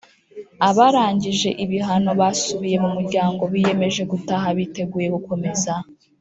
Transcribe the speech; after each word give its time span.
Abarangije 0.69 1.49
ibihano 1.63 2.11
basubiye 2.19 2.77
mu 2.83 2.89
muryango 2.95 3.41
biyemeje 3.53 4.01
gutaha 4.11 4.47
biteguye 4.57 5.07
gukomeza 5.15 5.73